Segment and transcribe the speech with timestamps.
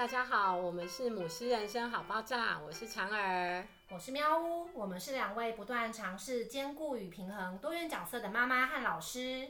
[0.00, 9.46] 大家好，我们是母狮人生好爆炸，我是长儿，我是喵呜，我们是两位不断尝试兼顾与平衡多元角色的妈妈和老师。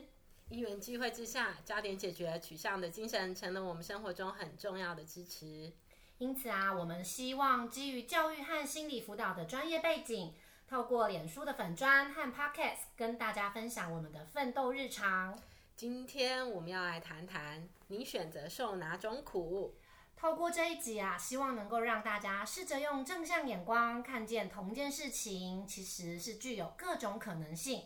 [0.49, 5.71] 因缘机会之下，焦点解决取向的精神成了我们生活中很重要的支持。
[6.17, 10.33] 因此啊，我们希望基于教育和心理辅导的专业背景，
[10.67, 15.39] 透过脸书的粉砖和 Podcast 跟大家分享我们的奋斗日常。
[15.77, 19.77] 今天我们要来谈谈你选择受哪种苦。
[20.21, 27.85] 透过这一集啊，希望能够让大家试着用正向眼光看见同件事情，其实是具有各种可能性，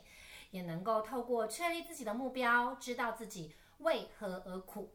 [0.52, 4.94] 也能够透过确立自己的目标，知道自己为何而苦。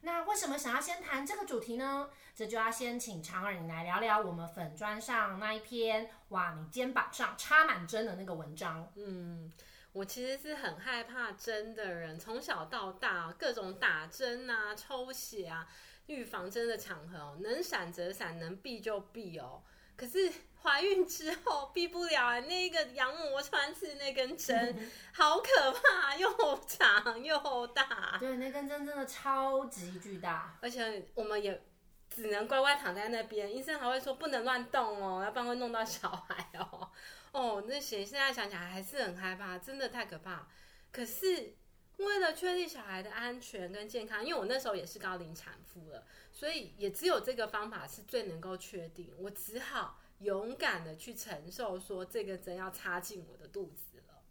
[0.00, 2.08] 那为什么想要先谈这个主题呢？
[2.34, 8.90] 这就要先请常儿你来聊聊我们粉砖上那一篇哇，你肩膀上插满针的那个文章。
[8.96, 9.52] 嗯，
[9.92, 15.68] 我其实是很害怕针的人，从小到大各种打针啊、抽血啊。
[16.08, 19.62] 预防针的场合哦，能闪则闪，能避就避哦。
[19.96, 20.30] 可是
[20.62, 28.16] 怀孕之后避不了啊，那个羊膜穿刺那根针 好可怕，又长又大。
[28.18, 31.62] 对，那根针真的超级巨大，而且我们也
[32.08, 36.90] 只能乖乖躺在那边，医生还会说不能乱动哦，要不然会弄到小孩哦。
[37.32, 40.48] 哦，那些现在想起来还是很害怕，真的太可怕。
[40.90, 41.54] 可是。
[41.98, 49.12] 为了确立小孩的安全跟健康，因为我那时候也是高龄产妇了，所以也只有这个方法是最能够确定。
[49.18, 54.22] 我只好勇敢的去承受，说这个针要插进我的肚子了。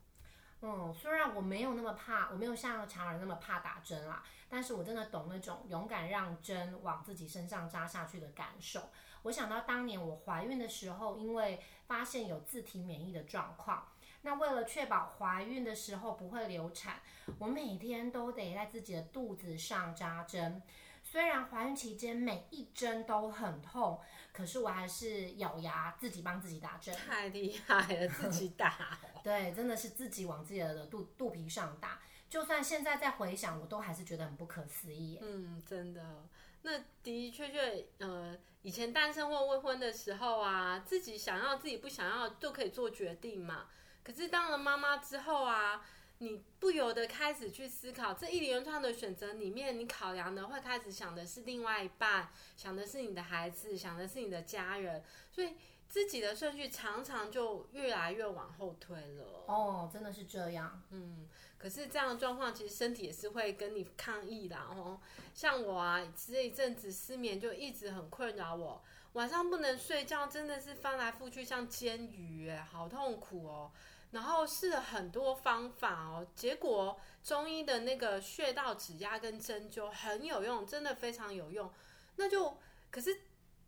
[0.61, 8.89] 嗯，虽然我没有那么怕，我没有像常人那么怕打针啦，但是我真的懂那种勇敢让针往自己身上扎下去的感受。
[9.23, 13.89] 我想到当年我怀孕的时候，因为发现有自体免疫的状况。
[14.21, 17.01] 那为了确保怀孕的时候不会流产，
[17.39, 20.61] 我每天都得在自己的肚子上扎针。
[21.03, 24.01] 虽然怀孕期间每一针都很痛，
[24.33, 26.93] 可是我还是咬牙自己帮自己打针。
[26.93, 28.99] 太厉害了，自己打。
[29.23, 32.01] 对，真的是自己往自己的肚肚皮上打。
[32.29, 35.17] 就算现在再回想，我都还是觉得很不可思议。
[35.21, 36.27] 嗯，真的。
[36.63, 43.67] 那的的确确，呃，以前单身或未婚的时候啊，自己想要、自己不想要都可以做决定嘛。
[44.07, 45.85] 可是当了妈妈之后啊，
[46.19, 55.55] 你不由得开始去思考，这一连串的选择里面，你考量的会开始想的是另外一半，想的是你的孩子，想的是你的家人，所以
[55.89, 59.43] 自己的顺序常常就越来越往后推了。
[59.45, 60.81] 哦，真的是这样。
[60.91, 65.01] 嗯，可是这样的状况，其实身体也是会跟你抗议的哦。
[65.33, 68.81] 像我啊，这一阵子失眠就一直很困扰我，
[69.13, 73.69] 晚上不能睡觉，真的是翻来覆去像煎鱼，哎，好痛苦哦。
[74.17, 81.71] 然后试了很多方法哦，结果中医的那个穴道指压跟针灸很有用，真的非常有用。
[82.15, 82.57] 那就
[82.89, 83.15] 可是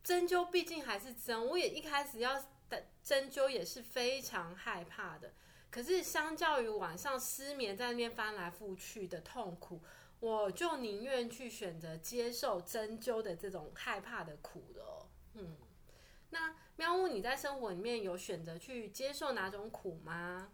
[0.03, 2.43] 针灸毕竟还是针，我也一开始要
[3.03, 5.31] 针灸也是非常害怕的。
[5.69, 9.79] 可是相较于晚上失眠在那边翻来覆去的痛苦，
[10.19, 15.07] 我就宁愿去选择接受针灸的这种害怕的苦了。
[15.35, 15.55] 嗯。
[16.29, 20.49] 那喵呜，你在生活里面有选择去接受哪种苦吗？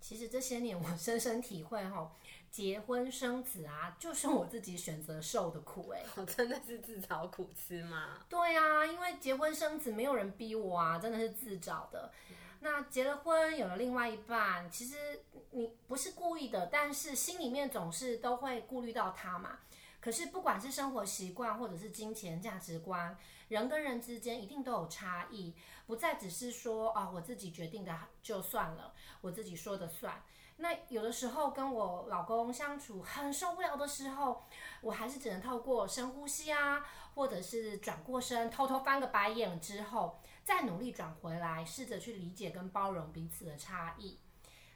[0.00, 2.12] 其实这些年我深深体会哈，
[2.52, 8.24] 结婚生子啊，就是我自己选择受的苦哎，我真的是自找苦吃吗？
[8.28, 12.12] 对啊，因为结婚生子没有人逼我啊，真的是自找的。
[12.30, 19.58] 嗯、那结了婚有了另外一半，其实你不是故意的，但是心里面总是都会顾虑到他嘛。
[20.00, 23.16] 可是不管是生活习惯或者是金钱价值观，
[23.48, 25.54] 人跟人之间一定都有差异，
[25.86, 30.22] 不再只是说啊、哦、我自己决定的就算了，我自己说的算。
[30.60, 34.44] 那有的时候跟我老公相处很受不了的时候，
[34.80, 36.84] 我还是只能透过深呼吸啊，
[37.14, 44.18] 或者是转过身偷偷翻个白眼之后，再努力转回来，试着去理解跟包容彼此的差异。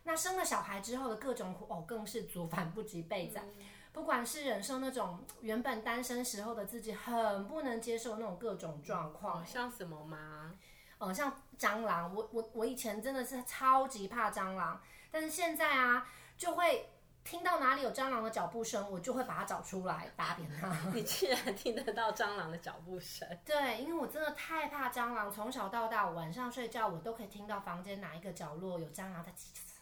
[0.04, 3.42] 那生了小孩之后的各种苦哦，更是族繁 不及备载。
[3.44, 10.52] 嗯不管是忍受那种原本单身时候的自己很不能接受那种各种状况，像什么吗？
[10.98, 14.80] 呃，像蟑螂，我我我以前真的是超级怕蟑螂，
[15.10, 16.06] 但是现在啊，
[16.38, 16.88] 就会
[17.24, 20.72] 听到哪里有蟑螂的脚步声，我就会把它找出来打扁它。
[20.94, 23.28] 你竟然听得到蟑螂的脚步声？
[23.44, 29.32] 对，因为我真的太怕蟑螂，从小到大，晚上睡觉我都可以听到房间哪一个角落有蟑螂在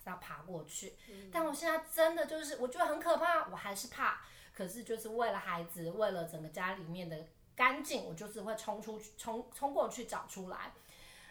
[0.05, 0.95] 要爬过去，
[1.33, 4.21] 但我现在真的就是我觉得很可怕，我还是怕。
[4.53, 7.17] 可是就是为了孩子，为了整个家里面的
[7.57, 10.73] 干净，我就是会冲出去，冲冲过去找出来。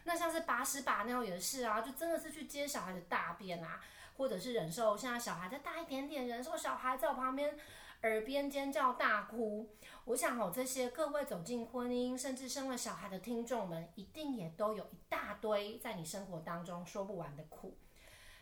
[0.06, 3.82] 那像是把屎把尿也是啊，就真的是去接小孩的大便啊，
[4.18, 7.56] 或者是忍受现在小孩再大一点点，忍受小孩在我旁边
[8.04, 9.70] 耳边尖叫大哭。
[10.06, 17.78] 我想哦，这些各位走进婚姻，甚至生了小孩的听众们，一定也都有一大堆在你生活当中说不完的苦。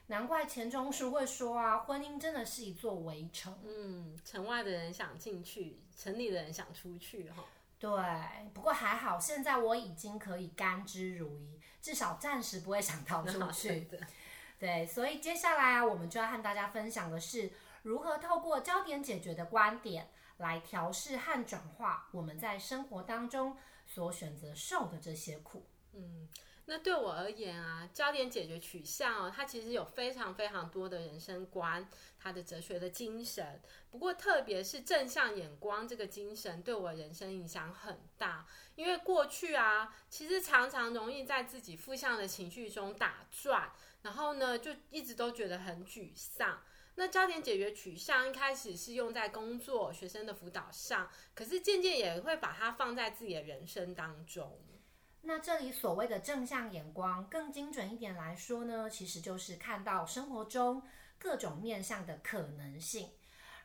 [0.07, 3.53] 难怪钱钟书会说啊，婚姻真的是一座围城。
[3.65, 7.43] 嗯，城外的人想进去，城里的人想出去哈。
[7.77, 7.89] 对，
[8.53, 13.81] 不过还好，现在我已经可以甘之如饴，至少暂时不会想逃出去。
[13.91, 13.99] 对，
[14.57, 17.51] 对，所以接下来啊，我们就要和大家分享的是，
[17.83, 25.67] 如何透过焦点解决的观点来调试和转化我们在生活当中所选择受的这些苦。
[25.91, 26.29] 嗯。
[26.69, 31.87] 那对我而言啊，焦点解决取向哦，它其实有非常非常多的人生观，
[32.19, 33.61] 它的哲学的精神。
[33.89, 38.45] 不过，特别是正向眼光这个精神，对我人生影响很大。
[38.75, 43.71] 因为过去啊，其实常常容易在自己负向的情绪中打转，
[44.01, 46.61] 然后呢，就一直都觉得很沮丧。
[46.95, 54.59] 那焦点解决取向一开始是用在工作、学生的辅导上，可是渐渐也会把它放在自己的人生当中。
[55.27, 60.81] 那这里所谓的正向眼光，更精准一点来说呢，其实就是看到生活中
[61.19, 63.09] 各种面向的可能性，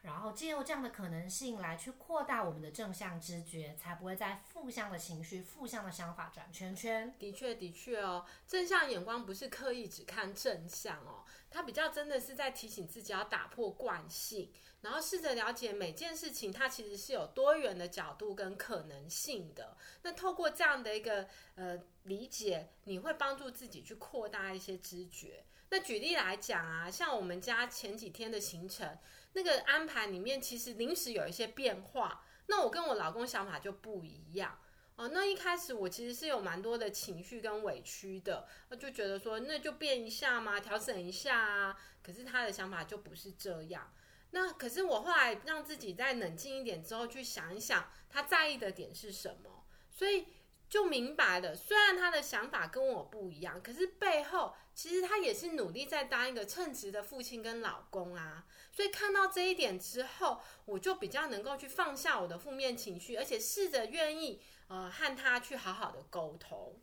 [0.03, 7.15] 然后借由这样的可能性来去扩大我们的正向知觉，才不会在负向的情绪、负向的想法转圈圈。
[7.17, 14.51] 的确，的确哦，正向眼光不是刻意只看正向哦，他比较真的是在提醒自己要打破惯性。
[14.81, 19.77] 然后试着了解每件事情，它其实是有多元的角度跟可能性的。
[20.03, 25.45] 那透过这样的一个呃理解，你会帮助自己去扩大一些知觉。
[25.71, 28.99] 那举例来讲啊，像我们家前几天的行程，
[29.35, 32.25] 那个安排里面其实临时有一些变化。
[32.47, 34.59] 那我跟我老公想法就不一样
[35.03, 35.11] 哦。
[35.13, 38.47] 那一开始我其实是有蛮多的情绪跟委屈的，
[38.79, 41.77] 就觉得说那就变一下嘛，调整一下啊。
[42.03, 43.93] 可是他的想法就不是这样。
[44.31, 50.27] 那可是我后来让自己再冷静一点之后，去想一想他在意的点是什么，所以
[50.71, 51.55] 就明白了。
[51.55, 58.47] 虽然他的想法跟我不一样，可是背后其实他也是努力在当一个称职的父亲跟老公啊。
[58.73, 64.41] 所以看到这一点之后，我就比较能够去放下我的负面情绪，而且试着愿意
[64.73, 66.81] 呃和他去好好的沟通。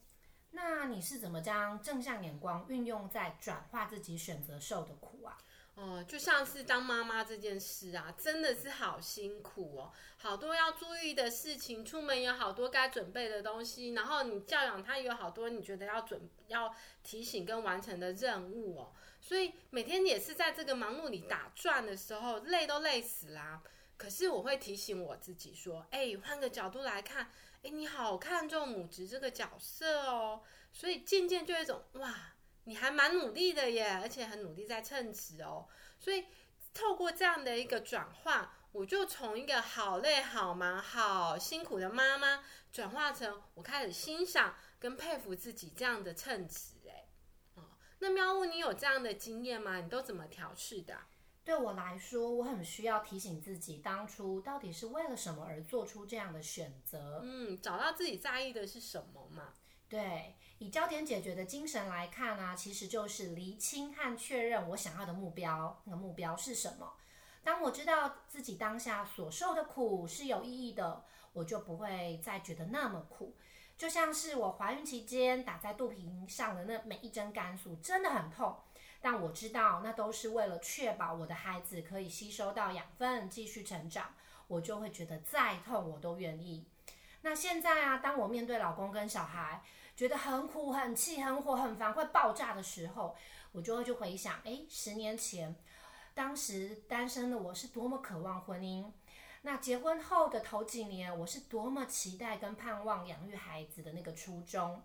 [0.52, 5.38] 那你是怎么将正向眼光运用在转化自己选择受的苦啊？
[5.74, 23.64] 哦，就像是当妈妈这件事啊，真的是好辛苦哦，好多要注意的事情，出门有好多该准备的东西，然后你教养他也有好多你觉得要准要提醒跟完成的任务哦，所以每天也是在这个忙碌里打转的时候，累都累死啦。
[23.96, 27.32] 可是我会提醒我自己说，哎，换个角度来看，
[27.64, 30.42] 哎，你好看重母职这个角色哦，
[30.72, 32.16] 所以渐渐就有一种哇。
[32.66, 35.68] 你还蛮努力的耶，而且很努力在称职哦。
[35.98, 36.26] 所以
[36.72, 46.76] 透过这样的一个转换，我就从一个好累、好忙、好辛苦的妈妈，转化成我开始欣赏跟佩服自己这样的称职。
[46.88, 47.08] 哎，
[47.56, 47.64] 哦，
[48.00, 49.78] 那喵呜，你有这样的经验吗？
[49.78, 50.96] 你都怎么调试的？
[51.44, 57.22] 对我来说，我很需要提醒自己，当初到底是为了什么而做出这样的选择。
[57.24, 59.54] 嗯，找到自己在意的是什么嘛？
[59.88, 60.36] 对。
[60.60, 65.82] 以焦点解决的精神来看呢、啊，其实就是厘清和确认我想要的目标。
[65.86, 66.94] 那个目标是什么？
[67.42, 73.38] 当我知道自己当下所受的苦是有意义的，我就不会再觉得那么苦。
[73.80, 78.54] 就像是我怀孕期间打在肚皮上的那每一针肝素，真的很痛。
[79.00, 84.14] 但我知道那都是为了确保我的孩子可以吸收到养分，继续成长。
[84.48, 86.66] 我就会觉得再痛我都愿意。
[87.22, 89.64] 那现在啊，当我面对老公跟小孩，
[89.96, 93.16] 觉得很苦、很气、很火、很烦、会爆炸的时候，
[93.54, 95.56] 我就会去回想，诶，十年前，
[96.14, 98.92] 当时单身的我是多么渴望婚姻，
[99.42, 104.84] 那结婚后的头几年，我是多么期待跟盼望养育孩子的那个初衷。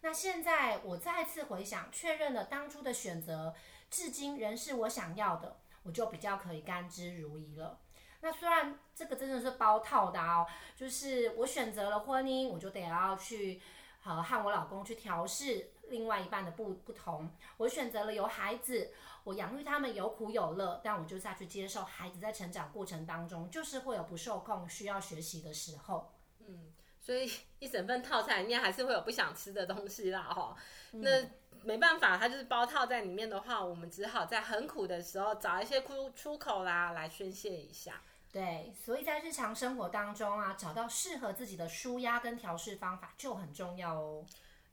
[0.00, 3.54] 那现在我再次回想，确认了当初的选择，
[3.90, 7.78] 至今仍是我想要的，我就比较可以甘之如饴了。
[8.22, 13.60] 那虽然这个真的是包套的哦，就是我选择了婚姻，我就得要去。
[14.00, 17.30] 好，和我老公去调试另外一半的不不同。
[17.58, 18.90] 我选择了有孩子，
[19.24, 26.12] 我养育他们有苦有乐，但我就是要去接受孩子在成长过程当中，就是会有不受控、需要学习的时候。
[26.46, 30.56] 嗯，所以一整份套餐里面还是会有不想吃的东西啦，哈、
[30.92, 31.02] 嗯。
[31.02, 31.30] 那
[31.62, 38.00] 没办法，它就是包套在里面的话，我们只好在很苦的时候找一些出出口啦，来宣泄一下。
[38.32, 44.24] 对，所以在日常生活当中啊，找到适合自己的舒压跟调试方法就很重要哦。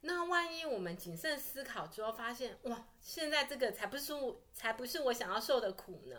[0.02, 6.16] 那万一我们谨慎思考之后发现，哇，现在这个才不是我才不是我想要受的苦呢，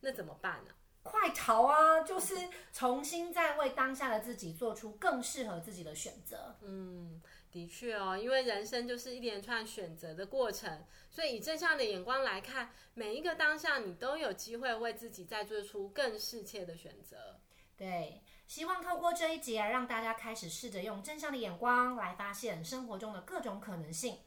[0.00, 0.70] 那怎么办呢？
[1.02, 2.00] 快逃啊！
[2.00, 2.34] 就是
[2.72, 6.56] 重新再为当下的自己做出更适合自己的选择。
[6.62, 7.20] 嗯，
[7.54, 17.38] 的确哦，因为人生就是一连串选择的过程，所以以正向的眼光来看，每一个当下你都有机会为自己再做出更适切的选择。
[17.76, 24.18] 对，希望透过这一集，让大家开始试着用正向的眼光来发现生活中的各种可能性，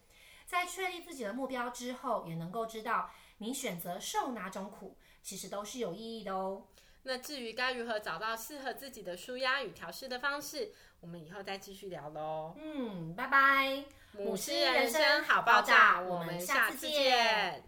[0.46, 4.96] 在确立自己的目标之后，也能够知道你选择受哪种苦。
[5.22, 6.66] 其实都是有意义的哦。
[7.08, 12.54] 那至于该如何找到适合自己的舒压与调试的方式，我们以后再继续聊喽。
[12.62, 13.86] 嗯，拜拜。
[14.12, 17.64] 母狮人生好爆炸，我们下次见。